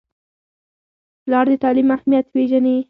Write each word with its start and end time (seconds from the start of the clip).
پلار 1.23 1.45
د 1.51 1.53
تعلیم 1.63 1.87
اهمیت 1.95 2.25
پیژني. 2.33 2.77